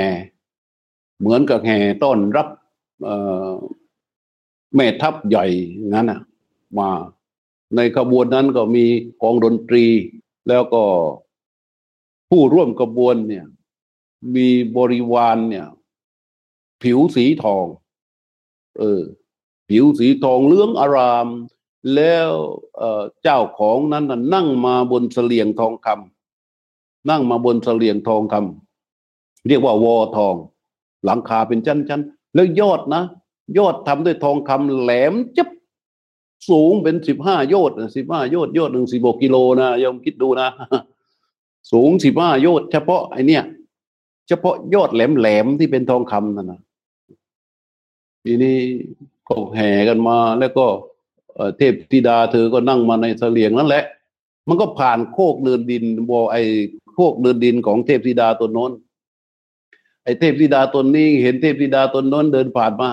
[1.20, 2.48] เหมือนกับแห่ต้อนรับ
[4.76, 5.46] แม่ทัพใหญ่
[5.94, 6.22] งั้นอะ
[6.78, 6.90] มา
[7.76, 8.86] ในขบวนนั้นก็มี
[9.22, 9.86] กองดนตรี
[10.48, 10.84] แล้วก็
[12.30, 13.46] ผู้ร่วมขบวนเนี่ย
[14.36, 14.48] มี
[14.78, 15.68] บริวารเนี่ย
[16.82, 17.66] ผิวสีทอง
[18.80, 19.02] เออ
[19.70, 21.28] ผิวสีทองเลื้องอาราม
[21.96, 22.32] แล้ว
[22.78, 26.15] เเจ้าของนั้นนั่งมาบนเสลียงทองคำ
[27.10, 30.36] นั่งมาบนเสลียงทองคำเรียกว่าวอทอง
[31.06, 33.04] หลังคาเป็นชั้นๆ แล้วยอดนะ
[33.58, 35.50] ยอดทำด้วยทองคำแหลมจับ
[36.50, 40.50] สูงเป็นสิบห้ายอดสิบห้ายอดยอดหนึ่งสิบกกิโลนะยอมคิดดูนะ
[41.72, 43.44] สูงสิบห้ายอดเฉพาะไอเนี้ย
[44.28, 46.62] เฉพาะยอดแหลมแหลมที่เป็นทองคำนั่นนะ
[48.24, 48.58] ทีนี้
[49.28, 50.66] ก็แห่กันมาแล้วก็
[51.58, 53.84] เทพธิดาเธอก็นั่งมาในเสลียงนั่นแหละ
[54.48, 56.36] มันก็ผ่านโคกเดินดินบอไอ
[56.96, 58.72] โคกเดินดินของเทพธิดาตนโน้น
[60.04, 62.90] ไอเทพธิดาตนนี้เห็นเทพธิดาตนโน้นเดินผ่านมา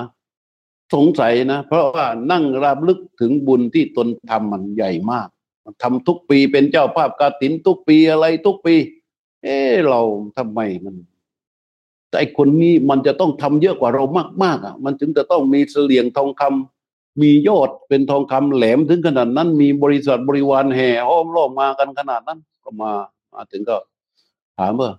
[0.95, 5.29] สงสัยนะ เพราะว่านั่งราบลึกถึงบุญที่ตนทำมันใหญ่มาก
[5.83, 8.75] ทำทุกปีเป็นเจ้าภาพกาตินทุกปีอะไรทุกปี
[9.45, 10.01] เออเรา
[10.37, 10.95] ทำไมมัน
[12.11, 14.05] แต่คนนี้มันจะต้องทำเยอะกว่าเรา
[14.45, 22.93] มากๆอะ มันถึงจะต้องมีเสลียงทองคำมียอดเป็นทองคำแหลมถึงขนาดนั้น มีบริษัทบริวารแห่ห้อมล้อมมากันขนาดนั้น ก็มา
[23.35, 24.91] มาถึงก็ามว่า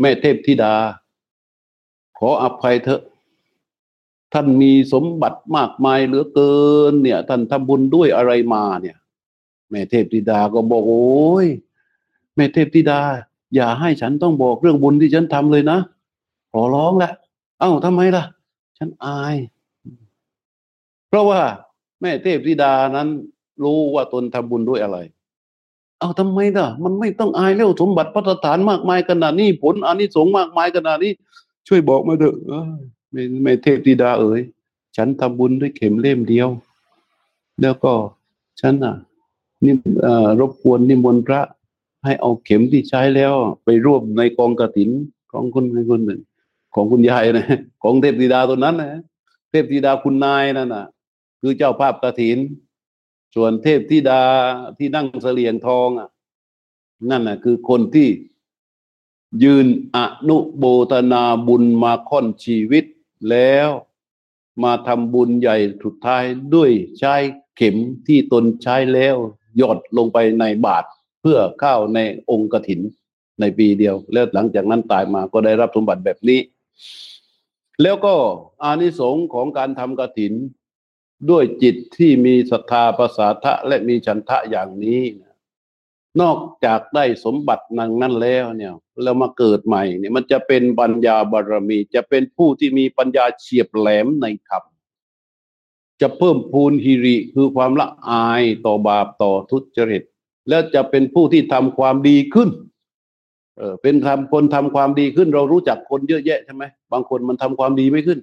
[0.00, 0.74] แม่เทพธิดา
[2.18, 3.02] ขออภัยเถอะ
[4.32, 6.54] ท่านมีสมบัติมากมายเหลือเกิ
[6.90, 8.96] น เนี่ย ท่านทำบุญด้วยอะไรมาเนี่ย
[9.70, 11.46] แม่เทพธิดาก็บอกโอ้ย
[12.34, 13.00] แม่เทพธิดา
[13.54, 15.78] อย่าให้ฉันต้องบอกเรื่องบุญที่ฉันทำเลยนะ
[16.52, 17.12] ขอร้องแหละ
[17.60, 18.24] เอ้าทำไมล่ะ
[18.78, 19.36] ฉันอาย
[21.08, 21.40] เพราะว่า
[22.00, 23.08] แม่เทพธิดานั้น
[23.64, 24.98] รู้ว่าตนทำบุญด้วยอะไร
[26.02, 31.12] เอาทำไมล่ะ มันไม่ต้องอายแล้วสมบัติพัฒฐานมากมายขนาดนี้ผลอานิสงส์มากมายขนาดนี้
[31.68, 32.36] ช่วยบอกมาเถอะ
[33.10, 34.40] ไม่ไม่เทพธิดาเอ๋ย
[34.96, 36.48] ฉันทำบุญด้วยเข็มเล่มเดียว
[37.62, 37.92] แล้วก็
[38.60, 38.94] ฉันอะ
[39.64, 39.74] นี่
[40.40, 41.40] รบกวนนิมนต์พระ
[42.04, 43.32] ให้เอาเข็มที่ใช้แล้ว
[43.64, 44.90] ไปรวบในกองกระถิน
[45.32, 46.20] ของคนคนหนึ่ง
[46.74, 47.46] ของคุณยายนะ
[47.82, 49.00] ของเทพธิดาตัวนั้นนะ
[49.50, 50.86] เทพธิดาคุณนายนั่นน่ะ
[51.40, 52.38] คือเจ้าภาพกระถิน
[53.34, 54.22] ส่วนเทพธิดา
[54.78, 56.08] ที่นั่งเสลียงทองอะ
[57.10, 58.08] นั่นน่ะ คือคนที่
[59.44, 59.66] ยืน
[59.96, 62.84] อนุโบตนาบุญมาค่อนชีวิต
[63.30, 63.68] แล้ว
[64.62, 67.14] มาทำบุญใหญ่สุดท้ายด้วยใช้
[67.56, 69.16] เข็มที่ตนใช้แล้ว
[69.56, 70.84] หยดลงไปในบาท
[71.20, 71.98] เพื่อเข้าใน
[72.30, 72.80] องค์กถิน
[73.40, 76.40] ในปีเดียว แล้วหลังจากนั้นตายมาก็ได้รับสมบัติแบบนี้
[77.82, 78.14] แล้วก็
[78.62, 80.32] อานิสงส์ของการทำกถิน
[81.30, 85.02] ด้วยจิตที่มีศรัทธาประสาทะและมีฉันทะอย่างนี้
[86.20, 94.62] นอกจากได้สมบัตินังนั้นแล้วเนี่ยแล้วมาเกิดใหม่เนี่ยมันจะเป็นปัญญาบารมี จะเป็นผู้ที่มีปัญญาเฉียบแหลมในธรรม
[96.00, 100.02] จะเพิ่มพูนฮิริคือความละอายต่อบาปต่อทุจริต
[100.48, 102.50] แล้วจะเป็นผู้ที่ทำความดีขึ้น
[103.58, 108.18] เออเป็นทำคนทำความดีขึ้น เรารู้จักคนเยอะแยะใช่ไหมบางคนมันทำความดีไม่ขึ้น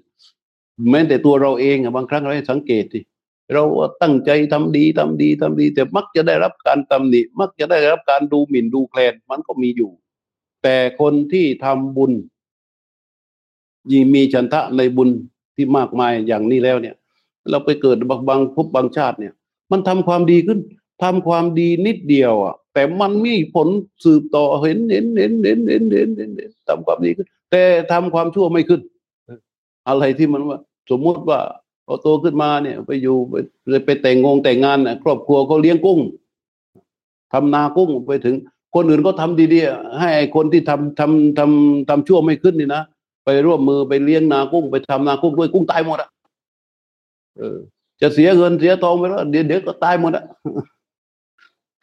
[0.90, 3.02] แม้แต่ตัวเราเองบางครั้งเราให้สังเกตดิ
[3.54, 3.64] เรา
[4.02, 9.92] ตั้งใจทำดีทำดีทำดี แต่มักจะได้รับการตำหนิ มักจะได้รับการดูหมิ่นดูแคลนมันก็มีอยู่
[10.64, 12.12] แต่คนที่ทำบุญ
[13.92, 15.10] ยีมีฉันทะในบุญ
[15.56, 16.96] ที่มากมายอย่างนี้แล้วเนี่ย
[17.50, 19.34] เราไปเกิดบางบางพบบางชาติเนี่ย
[19.72, 20.60] มันทำความดีขึ้น
[21.04, 23.68] ทำความดีนิดเดียวอะ แต่มันมีผล
[24.04, 28.82] สืบต่อเห็นเห็นเห็นเห็นเห็นเห็นเห็นทำความดีขึ้น แต่ทำความชั่วไม่ขึ้น
[29.88, 30.60] อะไรที่มันว่า
[30.90, 31.40] สมมุติว่า
[31.86, 36.00] พอโตขึ้นมาเนี่ย ไปอยู่ไปไปแต่งงงแต่งงานน่ะครอบครัวเขาเลี้ยงกุ้ง
[37.34, 38.36] ทำนากุ้งไปถึง
[38.76, 42.84] คนอื่นก็ทำดีๆให้คนที่ทำทำทำทำชั่วไม่ขึ้นนี่นะ
[43.26, 46.10] ไปร่วมมือไปเลี้ยงนากุ้ง ไปทำนากุ้งด้วยกุ้งตายหมดอะ
[47.38, 47.58] เออ
[48.02, 50.26] จะเสียเงินเสียทองไปแล้วเดี๋ยวเดี๋ยวก็ตายหมดอะ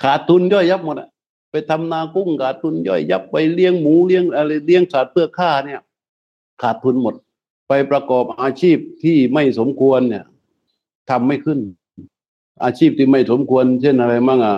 [0.02, 1.08] ขาดทุนย่อยยับหมดอะ
[1.50, 5.80] ไปทำนากุ้งขาดทุนย่อยยับไปเลี้ยงหมูเลี้ยงอะไรเลี้ยงสัตว์เพื่อฆ่าเนี่ย
[6.62, 7.14] ขาดทุนหมด
[7.68, 10.24] ไปประกอบอาชีพที่ไม่สมควรเนี่ย
[11.10, 11.60] ทำไม่ขึ้น
[12.64, 14.56] อาชีพที่ไม่สมควร เช่นอะไรมั่งอะ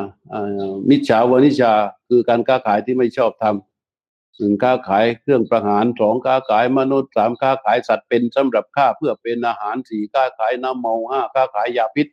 [0.89, 1.73] มิจฉาวนิชา
[2.09, 12.07] คือการค้าขายที่ไม่ชอบทำหนึ่งค้าขายเครื่องประหารสองค้าขายมนุษย์สามค้าขายสัตว์เป็นสำหรับฆ่าเพื่อเป็นอาหารสี่ค้าขายน้ำเมาห้าค้าขายยาพิษ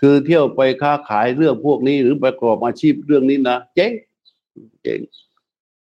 [0.00, 3.92] คือเที่ยวไปค้าขายเรื่องพวกนี้ หรือประกอบอาชีพเรื่องนี้นะเจ๊ง
[4.82, 5.00] เจ๊ง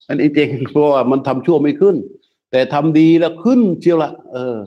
[0.07, 1.95] อันนี้เจ๊งเพราะว่ามันทำชั่วไม่ขึ้น
[2.51, 4.57] แต่ทำดีแล้วขึ้นเชียวละเออ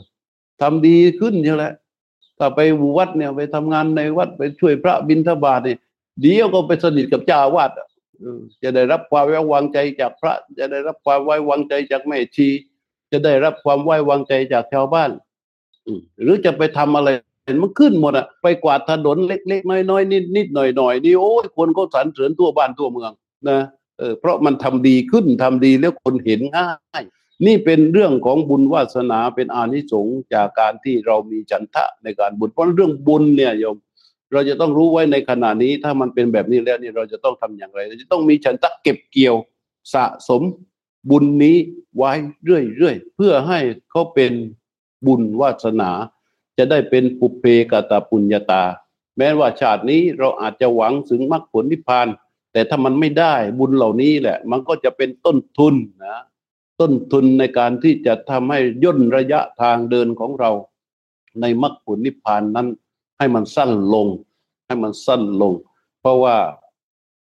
[0.60, 1.72] ทำดีขึ้นเชียวละ
[2.38, 2.60] ถ้าไป
[2.96, 5.78] วัดเนี่ยไปทำงานในวัดไปช่วยพระบิณฑบาตเนี่ย
[6.20, 7.70] เดี๋ยวก็ไปสนิทกับเจ้าวาด
[8.62, 12.48] จะได้รับความไว้วางใจจากพระ จะได้รับความไว้วางใจจากแม่ชี
[13.10, 15.10] จะได้รับความไว้วางใจจากชาวบ้าน
[16.22, 17.08] หรือจะไปทำอะไร
[17.44, 23.12] เห็นมันขึ้นหมดอะไปกวาดถนนเล็กๆน้อยๆนิดๆหน่อยๆนี่โอ้ยคนก็สรรเสริญทั่วบ้านทั่วเมือง
[23.48, 23.58] นะ
[23.98, 27.02] เออเพราะมันทำดีขึ้นทำดีแล้วคนเห็นง่าย
[27.46, 33.76] นี่เป็นเรื่องของบุญวาสนาเป็นอานิสงส์จากการที่เรามีจันทะในการบุญเพราะเรื่องบุญเนี่ยโยม
[34.32, 39.34] เราจะต้องรู้ไว้ในขณะนี้ถ้ามันเป็นแบบนี้แล้วนี่เราจะต้องทำอย่างไร เราจะต้องมีฉันทะเก็บเกี่ยว
[39.94, 40.42] สะสม
[41.10, 41.56] บุญนี้
[41.96, 42.12] ไว้
[42.44, 43.58] เรื่อยๆเพื่อให้
[43.90, 44.32] เขาเป็น
[45.06, 45.90] บุญวาสนา
[46.58, 48.64] จะได้เป็นปุเพกตาปุญญาตา
[49.18, 52.08] แม้ว่าชาตินี้เราอาจจะหวังถึงมรรคผลนิพพาน
[52.52, 55.74] แต่ถ้ามันไม่ได้บุญเหล่านี้แหละ มันก็จะเป็นต้นทุน
[56.06, 56.18] นะ
[56.80, 60.50] ต้นทุนในการที่จะทำให้ย่นระยะทางเดินของเรา
[61.40, 62.68] ในมรรคผลนิพพานนั้น
[63.18, 64.06] ให้มันสั้นลง
[64.66, 65.52] ให้มันสั้นลง
[66.00, 66.36] เพราะว่า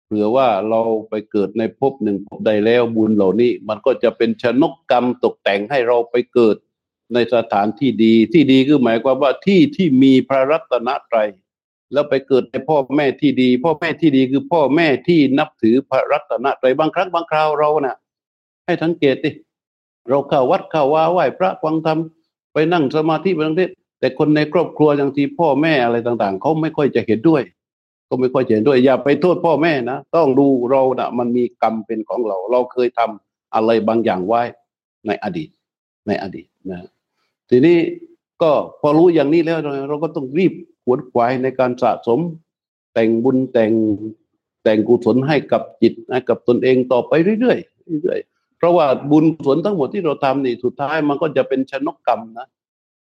[0.07, 6.57] เผื่อว่าเราไปเกิดในภพหนึ่งภพใดแล้วบุญเหล่านี้ มันก็จะเป็นชนกกรรมตกแต่งให้เราไปเกิด
[7.15, 11.29] ในสถานที่ดีที่ดีคือหมายความว่าที่ที่มีพระรัตนตรัย
[11.93, 17.97] แล้วไปเกิดในพ่อแม่ที่ดี พ่อแม่ที่ดีคือพ่อแม่ที่นับถือพระรัตนตรัยบางครั้งบางคราวเราเนะ่ะ
[18.73, 19.31] ให้สังเกตดิ
[20.09, 21.99] เราเข้าวัดเข้าว่าไหว้พระฟังธรรม
[22.53, 23.69] ไปนั่งสมาธิไปทั้งที่
[24.01, 27.43] แต่คนในครอบครัวอย่างที่พ่อแม่อะไรต่างๆเขาไม่ค่อยจะเห็นด้วย
[28.09, 34.43] ก็ไม่ค่อยเห็นด้วย อย่าไปโทษพ่อแม่นะต้องดูเรานะมันมีกรรมเป็นของเรา เราเคยทำอะไรบางอย่างไว้
[35.07, 35.49] ในอดีต
[36.07, 36.79] ในอดีตนะ
[37.51, 37.79] ทีนี้
[38.43, 39.59] ก็พอรู้อย่างนี้แล้ว
[39.89, 40.53] เราก็ต้องรีบ
[40.85, 42.21] ขวนขวายในการสะสม
[42.95, 43.73] แต่งบุญแต่ง
[44.63, 48.32] แต่งกุศลให้กับจิตให้กับตนเองต่อไปเรื่อยๆเรื่อยๆ
[48.63, 52.49] เพราะว่าบุญกุศลทั้งหมดที่เราทำนี่สุดท้ายมันก็จะเป็นชนกกรรมนะ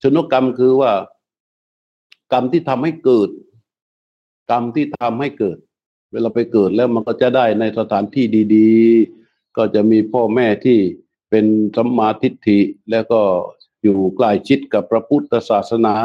[0.04, 0.92] ชนกกรรมคือว่า
[2.32, 3.30] กรรมที่ทำให้เกิด
[4.52, 5.58] กรรมที่ทำให้เกิด
[6.12, 10.80] เวลาไปเกิดแล้วมันก็จะได้ในสถานที่ดีๆ ก็จะมีพ่อแม่ที่
[11.30, 12.60] เป็นสัมมาทิฏฐิ
[12.92, 13.22] แล้วก็
[13.84, 15.96] อยู่ใกล้ชิดกับพระพุทธศาสนา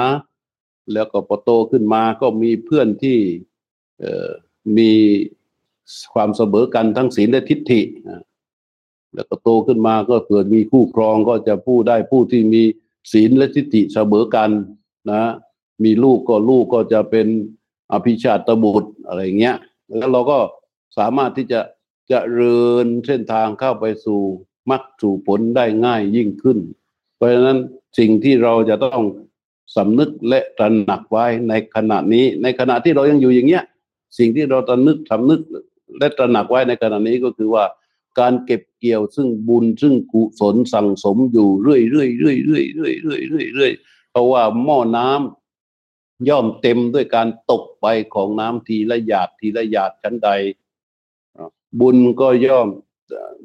[0.92, 3.18] แล้วก็พอโตขึ้นมาก็มีเพื่อนที่
[4.78, 4.90] มี
[6.14, 7.80] ความเสมอกันทั้งศีลและทิฏฐิ
[9.14, 12.62] แล้วก็โตขึ้นมาก็เกิดมีคู่ครองก็จะผู้ได้ผู้ที่มี
[13.12, 14.50] ศีลและทิฏฐิเสมอกัน
[15.10, 15.22] นะ
[15.84, 17.26] มีลูกก็ลูกก็จะเป็น
[17.92, 19.56] อภิชาตบุตรอะไรเงี้ย
[19.98, 20.38] แล้วเราก็
[20.98, 21.60] สามารถที่จะ
[22.10, 24.20] จะเริญเส้นทางเข้าไปสู่
[24.70, 26.58] มรรคสู่ผลได้ง่ายยิ่งขึ้น
[27.16, 27.58] เพราะฉะนั้น
[27.98, 29.02] สิ่งที่เราจะต้อง
[29.76, 33.64] สำนึกและตระหนักไว้ในขณะนี้ ในขณะที่เรายังอยู่อย่างเงี้ย
[34.18, 35.40] สิ่งที่เราตระนึกสำนึก
[35.98, 37.64] และตระหนักไว้ในขณะนี้ก็คือว่า
[38.20, 43.72] การเก็บ เกี่ยว ซึ่งบุญซึ่งกุศลสั่งสมอยู่เรื่อยเรื่อยเรื่อยเรื่อยเรื่อยเรื่อยเรื่อยเรื่อย
[44.10, 50.30] เพราะว่าหม้อน้ำย่อมเต็มด้วยการตกไปของน้ำทีละหยาดทีละหยาดชั้นใด
[51.80, 52.68] บุญก็ย่อม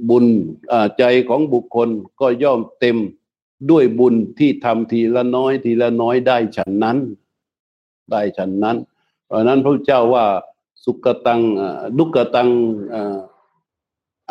[0.09, 0.25] บุญ
[0.97, 1.89] ใจของบุคคล
[2.21, 2.97] ก็ย่อมเต็ม
[3.69, 6.97] ด้วยบุญที่ทำทีละน้อยทีละน้อยได้ฉันนั้น
[8.11, 8.77] ได้ฉันนั้น
[9.25, 10.25] เพราะนั้นพระเจ้าว่า
[10.83, 11.41] สุกตัง
[11.97, 12.49] ดุกตัง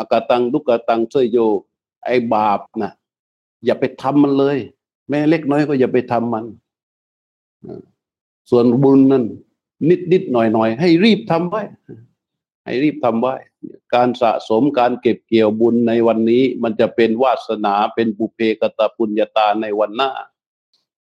[0.02, 1.38] อกตังดุกตังเสยโย
[2.04, 2.92] ไอ้บาปนะ
[3.64, 4.58] อย่าไปทำมันเลย
[5.08, 6.44] แม้เล็กน้อยก็อย่าไปทำมัน
[8.50, 9.24] ส่วนบุญนั้น
[9.88, 11.62] นิดนิดหน่อยหน่อยให้รีบทำไว้
[12.64, 13.34] ให้รีบทำไว้
[13.94, 20.10] การสะสมการเก็บเกี่ยวบุญในวันนี้ มันจะเป็นวาสนาเป็นบุเพกตปุญญาตาในวันหน้า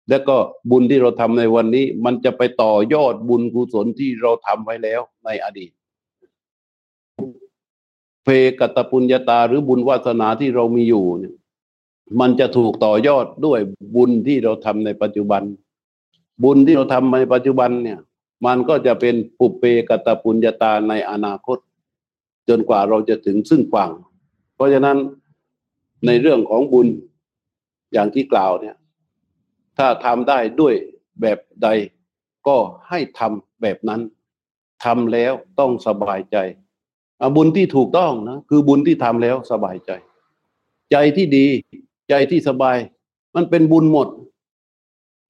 [0.09, 0.37] แล้วก็
[0.69, 5.71] บุญที่เราทำในวันนี้ มันจะไปต่อยอดบุญกุศลที่เราทำไว้แล้วในอดีต
[8.23, 8.27] เพ
[8.59, 11.35] กตปุญญาตาหรือบุญวาสนาที่เรามีอยู่เนี่ย
[12.19, 13.59] มันจะถูกต่อยอดด้วย
[13.95, 15.43] บุญที่เราทำในปัจจุบัน
[16.43, 17.99] บุญที่เราทำในปัจจุบันเนี่ย
[18.45, 21.57] มันก็จะเป็นปุเพกตปุญญาตาในอนาคต
[22.49, 23.91] จนกว่าเราจะถึงซึ่งฝั่ง
[24.55, 24.97] เพราะฉะนั้น
[26.05, 26.87] ในเรื่องของบุญ
[27.93, 28.75] อย่างที่กล่าวเนี่ย
[29.77, 30.73] ถ้าทำได้ด้วย
[31.21, 31.67] แบบใด
[32.47, 32.57] ก็
[32.89, 34.01] ให้ทำแบบนั้น
[34.83, 36.37] ทำแล้วต้องสบายใจ
[37.35, 39.91] บุญที่ถูกต้องนะคือบุญที่ทำแล้วสบายใจ
[40.91, 41.45] ใจที่ดี
[42.09, 42.77] ใจที่สบาย
[43.35, 44.07] มันเป็นบุญหมด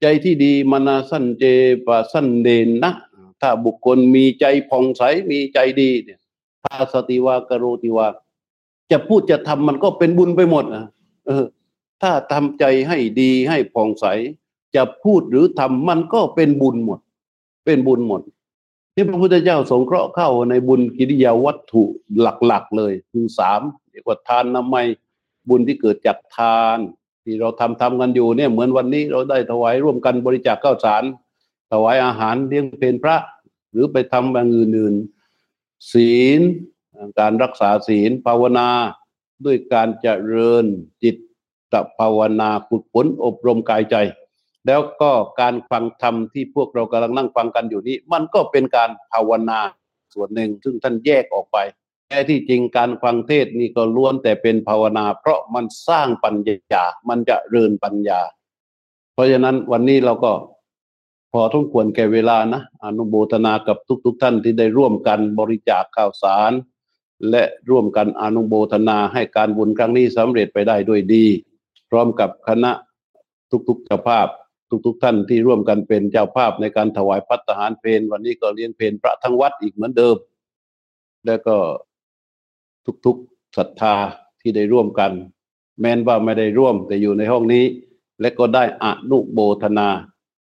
[0.01, 1.43] ใจที่ดีมนาสั้นเจ
[1.85, 2.93] ปะสั้นเดนนะ
[3.41, 6.19] ถ้าบุคคลมีใจผ่องใสมีใจดีเนี่ย
[6.63, 8.07] ภาสติวากโรติวา
[8.91, 10.85] จะพูดจะทำมันก็เป็นบุญไปหมดนะ
[11.27, 11.45] เออ
[12.01, 14.05] ถ้าทำใจให้ดีให้ผ่องใส
[14.75, 16.99] จะพูดหรือทำมันก็เป็นบุญหมด
[17.65, 18.21] เป็นบุญหมด
[18.99, 21.83] ที่พระพุทธเจ้าสงเคราะห์เข้าในบุญกิริยาวัตถุ
[22.19, 24.83] หลักๆ เลย คือสามเรียกว่าทานน้ำไม่
[25.49, 26.77] บุญที่เกิดจากทาน
[27.23, 31.03] ที่เราทำทำกันอยู่เนี่ยเหมือนวันนี้เราได้ถวายร่วมกันบริจาคข้าวสาร
[31.71, 33.17] ถวายอาหารเลี้ยงเพลพระ
[33.71, 36.41] หรือไปทำอย่างอื่นๆศีล
[37.19, 38.69] การรักษาศีลภาวนา
[39.45, 40.65] ด้วยการเจริญ
[41.03, 41.15] จิต
[41.99, 43.95] ภาวนาฝึกฝนอบรมกายใจ
[44.67, 49.59] แล้วก็การฟังธรรมที่พวกเรากำลังนั่งฟังกันอยู่นี้ มันก็เป็นการภาวนา
[50.13, 51.57] ส่วนหนึ่ง ซึ่งท่านแยกออกไป
[52.09, 56.35] แต่ที่จริงการฟังเทศนี่ก็ล้วนแต่เป็นภาวนา เพราะมันสร้างปัญ
[56.73, 58.21] ญา มันจะเริญปัญญา
[59.13, 60.31] เพราะฉะนั้นวันนี้เราก็
[61.33, 66.51] พอทุกควรแก่เวลานะอนุโมทนากับทุกๆทท่านที่ได้ร่วมกันบริจาคข่าวสาร
[67.29, 71.25] และร่วมกันอนุโมทนาให้การบุญครั้งนี้สำเร็จไปได้ด้วยดี
[71.89, 72.71] พร้อมกับคณะ
[73.67, 74.27] ทุกๆเจ้าภาพ
[74.69, 80.15] ทุกๆทท่านที่ร่วมกันเป็นเจ้าภาพในการถวายพัฒหารเพลวันนี้ก็เลี้ยงเพลพระทั้งวัดอีกเหมือนเดิม
[81.25, 81.55] แล้วก็
[83.05, 83.95] ทุกๆศรัทธา
[84.41, 85.11] ที่ได้ร่วมกัน
[85.79, 87.65] แม้นว่าไม่ได้ร่วมแต่อยู่ในห้องนี้
[88.21, 89.89] และก็ได้อนุโบทนา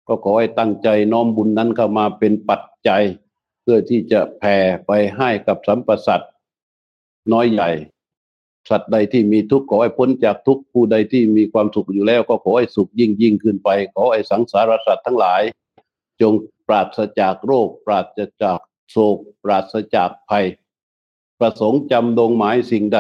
[0.09, 3.03] ก็ขอให้ตั้งใจน้อมบุญนั้นเข้ามาเป็นปัจจัย
[3.63, 4.57] เพื่อที่จะแผ่
[4.87, 6.25] ไปให้กับสัมปสัต
[7.33, 7.71] น้อยใหญ่
[8.69, 15.43] สัตว์ใดที่มีทุกข์ขอให้พ้นจากทุกข์ผู้ใดที่มีความสุขอยู่แล้ว ก็ขอให้สุขยิ่งยิ่งขึ้นไป ขอให้สังสารสัตว์ทั้งหลาย
[16.21, 16.33] จง
[16.69, 18.59] ปราศจากโรค ปราศจาก
[18.91, 20.47] โศก ปราศจากภัย
[21.39, 22.99] ประสงค์จำดงหมายสิ่งใด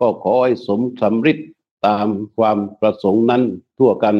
[0.00, 1.38] ก็ขอให้สมสำริด
[1.86, 3.42] ตามความประสงค์นั้น
[3.78, 4.16] ทั่วกัน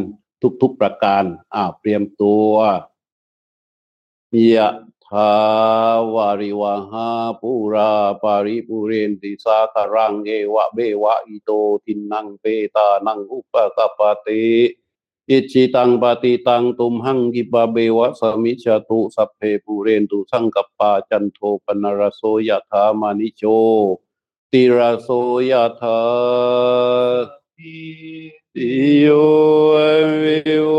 [0.62, 2.44] ทุกๆประการ อ่าเตรียมตัว
[4.30, 4.72] เยะ
[5.10, 5.32] ทา
[6.14, 7.08] วาริวหา
[7.40, 7.92] ปุรา
[8.22, 11.50] ปาริปุเรนติสาคารังเอวะเบวะอิโต
[11.84, 12.44] ทินังเป
[12.76, 14.44] ตานังอุปกปติ
[15.30, 23.42] อิจิตังปฏิตังตุมหังกิปะเบวะสมิชตุสัพเพปุเรนตุสังกปาจันโทปนรโสยถามานิโช
[24.50, 25.08] ติรโส
[25.50, 26.00] ยถา
[27.56, 28.70] ติ
[29.00, 29.06] โย
[30.22, 30.69] วิว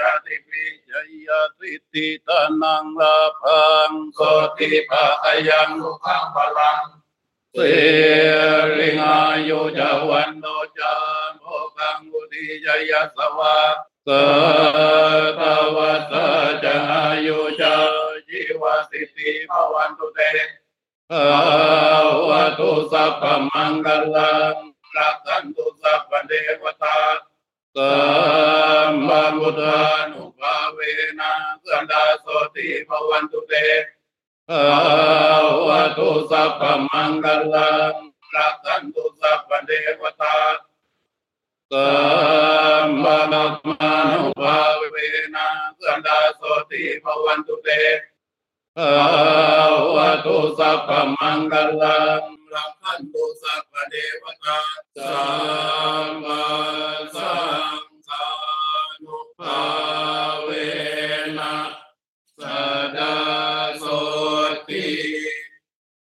[0.00, 0.92] มาติปิจ
[1.26, 4.18] ยติติตานังลาพังโส
[4.56, 5.06] ติภะ
[5.48, 6.82] ยังลุขังพลัง
[7.54, 7.58] เส
[8.78, 10.44] ริงอายุจาวันโน
[10.78, 10.94] จา
[11.28, 11.44] มโภ
[11.76, 13.58] กังบุติจยสวะ
[14.06, 14.08] ส
[15.38, 15.40] ต
[15.76, 16.12] วัต
[16.64, 17.74] จังอายุจา
[18.28, 20.20] จิวสิติภวันตุเต
[21.10, 21.24] ภา
[22.28, 24.54] วะตุสัพพมังคลัง
[24.96, 26.32] รักขันตุสัพพเท
[26.62, 26.96] วตา
[27.76, 27.94] สั
[28.90, 30.78] มมาพุทธานุภาเว
[31.20, 31.32] นะ
[31.64, 33.52] สันดาโสติภวันตุเต
[34.48, 34.68] ภา
[35.66, 37.94] วะตุสัพพมังคลัง
[38.34, 40.36] รักขันตุสัพพเทวตา
[41.72, 41.90] สั
[42.84, 44.58] มมานามานุภา
[44.90, 44.96] เว
[45.34, 45.46] นะ
[45.82, 47.68] สันดาโสติภวันตุเต
[48.76, 48.90] ภา
[49.94, 52.20] วะตุสัพพมังคลัง
[52.54, 54.60] รักขันตุสัพเทวตา
[54.96, 55.24] สั
[56.04, 56.46] มมา
[57.14, 57.34] สั
[57.80, 58.26] งฆา
[59.04, 59.60] นุภา
[60.42, 60.48] เว
[61.38, 61.54] นะ
[62.38, 62.42] ส
[62.96, 63.16] ดา
[63.78, 63.84] โส
[64.68, 64.88] ติ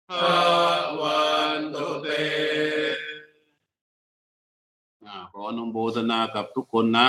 [0.09, 0.11] ภ
[0.99, 1.25] วั
[1.57, 2.07] นตุเต
[5.31, 7.07] ขออนุโมทนากับทุกคนนะ